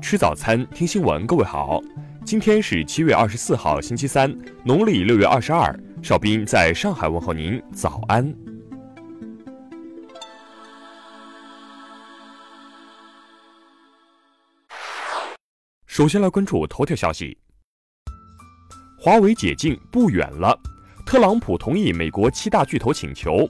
[0.00, 1.26] 吃早餐，听新闻。
[1.26, 1.80] 各位好，
[2.24, 4.34] 今天是七月二十四号，星期三，
[4.64, 5.78] 农历六月二十二。
[6.02, 8.34] 邵斌在上海问候您，早安。
[15.86, 17.36] 首先来关注头条消息：
[18.98, 20.58] 华为解禁不远了，
[21.04, 23.48] 特朗普同意美国七大巨头请求。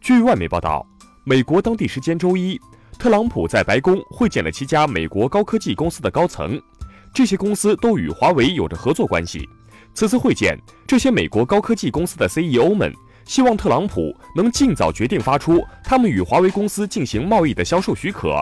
[0.00, 0.84] 据外媒报道，
[1.24, 2.58] 美国当地时间周一。
[2.98, 6.60] 特朗普在白宫会见了七家美国高科技公司的高层，
[7.12, 9.46] 这些公司都与华为有着合作关系。
[9.92, 12.92] 此次会见，这些美国高科技公司的 CEO 们
[13.26, 18.40] 希望特朗普能尽早决定发出他们与华为公司进行贸易的销售许可。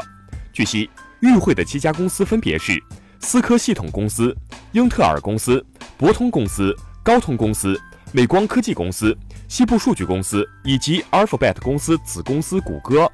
[0.52, 0.88] 据悉，
[1.20, 2.80] 与会的七家公司分别是
[3.20, 4.34] 思科系统公司、
[4.72, 5.64] 英特尔公司、
[5.96, 7.78] 博通公司、高通公司、
[8.12, 9.16] 美光科技公司、
[9.48, 13.10] 西部数据公司以及 Alphabet 公司子公司谷歌。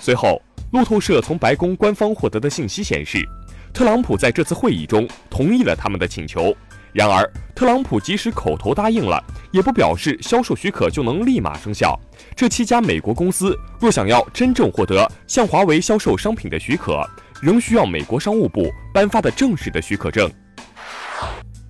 [0.00, 0.40] 随后。
[0.72, 3.28] 路透社从白宫官方获得的信息显示，
[3.72, 6.56] 特朗普在这次会议中同意了他们的请求。
[6.92, 9.22] 然而，特朗普即使口头答应了，
[9.52, 11.98] 也不表示销售许可就能立马生效。
[12.36, 17.04] 这七家美国公司若想要真正获得向华为销售商品的许可，
[17.42, 20.30] 仍需要美国商务部颁发的正式的许可证。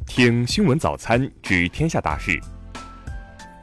[0.06, 2.38] 听新闻早餐知天下大事。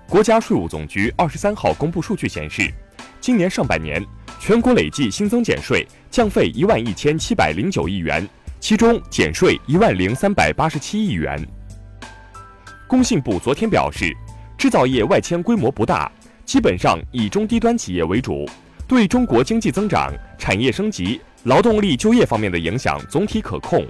[0.08, 2.72] 国家税务总局二十三号公布数据显示，
[3.20, 4.04] 今年上半年。
[4.48, 8.26] 全国累计新增减税降费一万一千七百零九亿元，
[8.62, 11.38] 其中减税一万零三百八十七亿元。
[12.88, 14.16] 工信部昨天表示，
[14.58, 16.10] 制造业外迁规模不大，
[16.46, 18.50] 基本上以中低端企业为主，
[18.88, 23.86] 对中国经济增长、产业升级、劳动力就业方面的影响总体可控。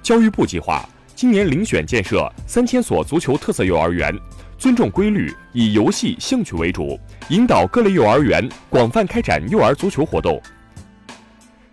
[0.00, 0.88] 教育部计划
[1.22, 4.12] 今年遴选建设三千所足球特色幼儿园。
[4.58, 6.98] 尊重规律，以游戏兴趣为主，
[7.28, 10.42] 引导各类幼儿园广泛开展幼儿足球活动。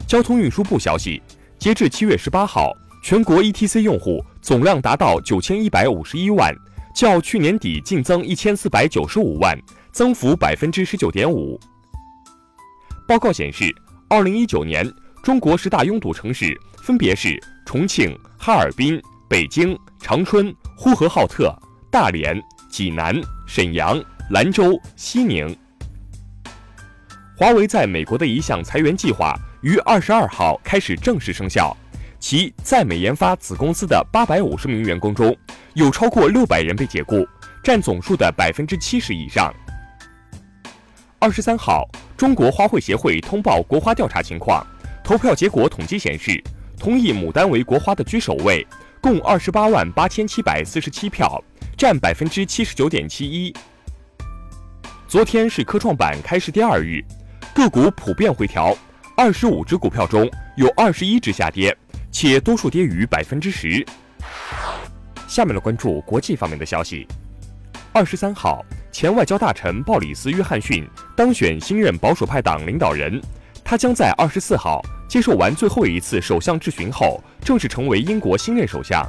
[0.05, 1.19] 交通运输部消息，
[1.57, 6.55] 截至七月十八号，全国 ETC 用户总量达到九千一百五十一万，
[6.93, 9.59] 较去年底净增一千四百九十五万，
[9.91, 11.59] 增幅百分之十九点五。
[13.07, 13.75] 报告显示，
[14.09, 14.87] 二零一九年
[15.23, 17.35] 中国十大拥堵城市分别是
[17.65, 21.55] 重庆、哈尔滨、北京、长春、呼和浩特、
[21.91, 22.41] 大连。
[22.67, 25.55] 济南、沈阳、兰州、西宁。
[27.35, 31.75] 华为在美国的一项裁员计划于二十二号开始正式生效，
[32.19, 35.35] 其在美研发子公司的八百五十名员工中，
[35.73, 37.27] 有超过六百人被解雇，
[37.63, 39.51] 占总数的百分之七十以上。
[41.17, 44.65] 二十三号，中国花卉协会通报国花调查情况，
[45.03, 46.39] 投票结果统计显示，
[46.77, 48.65] 同意牡丹为国花的居首位，
[49.01, 51.43] 共二十八万八千七百四十七票。
[51.77, 53.55] 占百分之七十九点七一。
[55.07, 57.01] 昨天是科创板开市第二日，
[57.55, 58.77] 个股普遍回调，
[59.15, 61.73] 二十五只股票中有二十一只下跌，
[62.11, 63.85] 且多数跌逾百分之十。
[65.25, 67.07] 下面来关注国际方面的消息。
[67.93, 68.61] 二十三号，
[68.91, 70.85] 前外交大臣鲍里斯·约翰逊
[71.15, 73.21] 当选新任保守派党领导人，
[73.69, 79.07] 他将在二十四号接受完最后一次首相质询后，正式成为英国新任首相。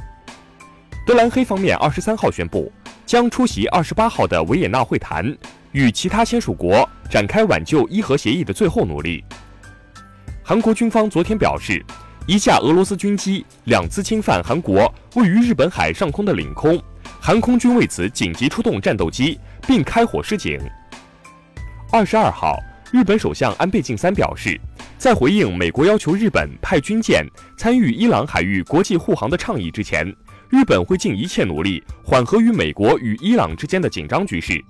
[1.03, 2.71] 德兰黑方面二十三号宣布，
[3.03, 5.35] 将出席二十八号的维也纳会谈，
[5.71, 9.23] 与其他签署国展开挽救伊核协议的最后努力。
[10.43, 11.83] 韩国军方昨天表示，
[12.27, 16.79] 一架俄罗斯军机两次侵犯韩国位于日本海上空的领空，
[17.19, 20.59] 韩空军为此紧急出动战斗机并开火示警。
[21.91, 22.59] 二十二号，
[22.91, 24.59] 日本首相安倍晋三表示，
[24.97, 27.25] 在回应美国要求日本派军舰
[27.57, 30.13] 参与伊朗海域国际护航的倡议之前。
[30.49, 34.61] 日本会尽一切努力缓和与美国与伊朗之间的紧张局势。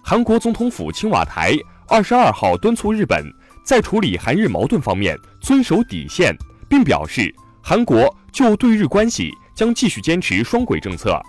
[0.00, 1.56] 韩国总统府青瓦台
[1.88, 3.26] 二十二号敦促日本
[3.64, 6.32] 在处理韩日矛盾方面遵守底线，
[6.68, 11.20] 并表示韩国就对日关系将继续坚持双轨政策。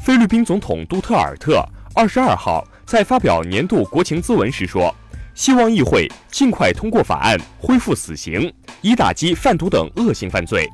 [0.00, 1.60] 菲律宾总统杜特尔特
[1.96, 4.94] 二十二号在发表年度国情咨文时说，
[5.34, 8.52] 希望议会尽快通过法案恢复死刑，
[8.82, 10.68] 以打击贩毒等恶性犯罪。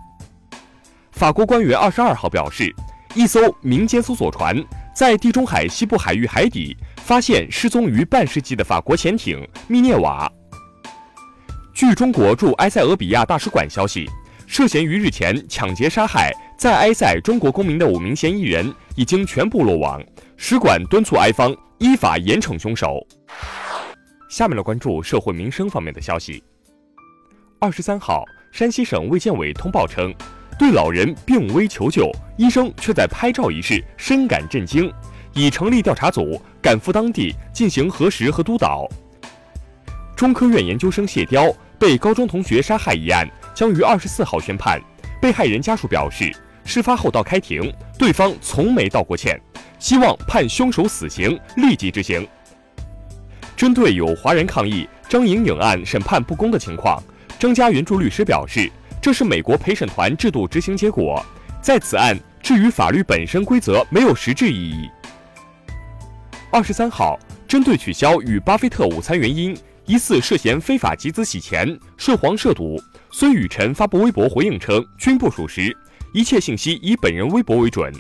[1.13, 2.75] 法国官员二十二号表示，
[3.15, 4.57] 一艘民间搜索船
[4.95, 10.31] 在地中海西部海域海底发现失踪于半世纪的法国潜艇“密涅瓦”。
[11.73, 14.09] 据中国驻埃塞俄比亚大使馆消息，
[14.47, 19.99] 涉嫌于日前抢劫杀害在埃塞中国公民的五名嫌疑人已经全部落网，
[20.37, 23.01] 使馆敦促埃方依法严惩凶手。
[24.29, 26.45] 下面来关注社会民生方面的消息。
[27.59, 30.15] 二十三号，山西省卫健委通报称。
[30.59, 34.93] 对老人病危求救，医生却在拍照一事深感震惊，
[35.33, 38.87] 已成立调查组赶赴当地进行核实和督导。
[40.15, 44.79] 中科院研究生谢雕被高中同学杀害一案将于二十四号宣判。
[45.23, 46.35] 被害人家属表示，
[46.71, 49.39] 事发后到开庭，对方从没道过歉，
[49.81, 52.25] 希望判凶手死刑立即执行。
[53.57, 57.03] 针对有华人抗议张莹颖案审判不公的情况，
[57.41, 58.71] 张家援助律师表示，
[59.03, 61.21] 这是美国陪审团制度执行结果，
[61.61, 64.89] 在此案至于法律本身规则没有实质意义。
[66.53, 67.19] 二十三号，
[67.49, 69.57] 针对取消与巴菲特午餐原因，
[69.87, 72.81] 疑似涉嫌非法集资洗钱、涉黄涉赌，
[73.11, 75.77] 孙雨晨发布微博回应称，均不属实，
[76.13, 77.93] 一切信息以本人微博为准。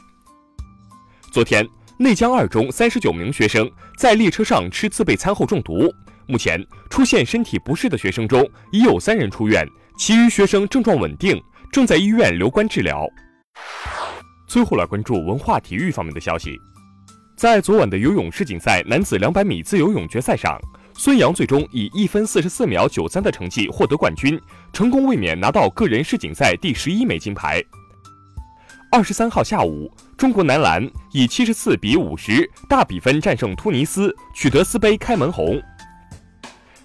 [1.31, 1.67] 昨天。
[2.03, 5.83] 内江二中三十九名学生在列车上吃自备餐后中毒，
[6.27, 6.59] 目前
[6.89, 8.43] 出现身体不适的学生中
[8.73, 9.69] 已有三人出院，
[9.99, 11.39] 其余学生症状稳定，
[11.71, 13.07] 正在医院留观治疗。
[14.47, 16.59] 最后来关注文化体育方面的消息，
[17.37, 20.59] 在昨晚的游泳世锦赛男子两百米自由泳决赛上，
[20.95, 24.41] 孙杨最终以一分四十四秒九三的成绩获得冠军，
[24.73, 27.63] 成功卫冕拿到个人世锦赛第十一枚金牌。
[28.93, 35.63] 二十三号下午，中国男篮以七十四比五十大比分战胜突尼斯，取得斯杯开门红。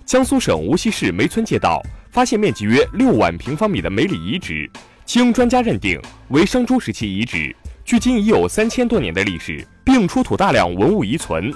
[0.06, 1.82] 江苏省无锡市梅村街道
[2.12, 4.70] 发现面积约六万平方米的梅里遗址，
[5.04, 7.54] 经专家认定为商周时期遗址，
[7.84, 11.52] 距今已有三千多年的历史，并出土大量文物遗存。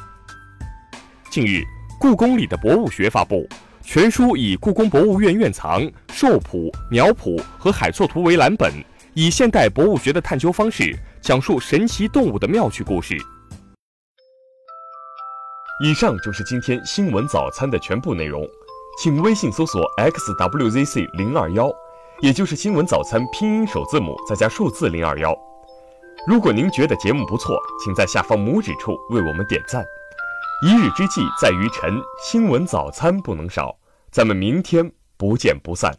[1.30, 1.62] 近日，
[2.00, 3.48] 故宫里的博物学发布
[3.84, 8.74] 全书，以故宫博物院院藏、兽谱、鸟谱和海错图为蓝本。
[9.14, 13.18] 以现代博物学的探究方式，讲述神奇动物的妙趣故事。
[15.84, 18.46] 以上就是今天新闻早餐的全部内容，
[19.02, 21.72] 请微信搜索 xwzc 零二幺，
[22.22, 25.36] 也就是新闻早餐拼音首字母再加数字零二幺。
[26.28, 29.84] 如果您觉得节目不错，请在下方拇指处为我们点赞。
[30.62, 33.74] 一日之计在于晨，新闻早餐不能少，
[34.12, 35.98] 咱们明天不见不散。